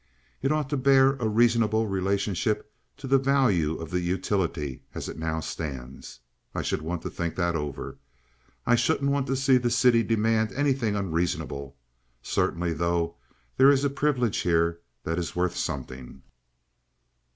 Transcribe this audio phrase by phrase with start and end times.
[0.41, 5.19] It ought to bear a reasonable relationship to the value of the utility as it
[5.19, 6.21] now stands.
[6.55, 7.99] I should want to think that over.
[8.65, 11.77] I shouldn't want to see the city demand anything unreasonable.
[12.23, 13.17] Certainly, though,
[13.57, 16.23] there is a privilege here that is worth something."